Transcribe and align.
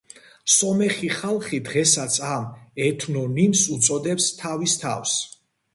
სომეხი 0.53 1.09
ხალხი 1.17 1.59
დღესაც 1.69 2.17
ამ 2.31 2.49
ეთნონიმს 2.89 3.65
უწოდებს 3.79 4.35
თავის 4.43 4.79
თავს. 4.85 5.17